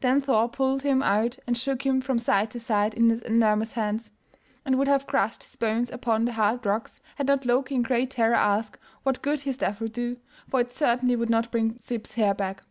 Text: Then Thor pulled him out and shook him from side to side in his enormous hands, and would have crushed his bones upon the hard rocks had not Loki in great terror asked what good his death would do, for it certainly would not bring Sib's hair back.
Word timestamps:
Then 0.00 0.20
Thor 0.20 0.50
pulled 0.50 0.82
him 0.82 1.02
out 1.02 1.38
and 1.46 1.56
shook 1.56 1.86
him 1.86 2.02
from 2.02 2.18
side 2.18 2.50
to 2.50 2.60
side 2.60 2.92
in 2.92 3.08
his 3.08 3.22
enormous 3.22 3.72
hands, 3.72 4.10
and 4.66 4.76
would 4.76 4.86
have 4.86 5.06
crushed 5.06 5.44
his 5.44 5.56
bones 5.56 5.90
upon 5.90 6.26
the 6.26 6.34
hard 6.34 6.66
rocks 6.66 7.00
had 7.16 7.26
not 7.28 7.46
Loki 7.46 7.76
in 7.76 7.80
great 7.80 8.10
terror 8.10 8.34
asked 8.34 8.76
what 9.02 9.22
good 9.22 9.40
his 9.40 9.56
death 9.56 9.80
would 9.80 9.94
do, 9.94 10.18
for 10.46 10.60
it 10.60 10.72
certainly 10.72 11.16
would 11.16 11.30
not 11.30 11.50
bring 11.50 11.78
Sib's 11.78 12.16
hair 12.16 12.34
back. 12.34 12.64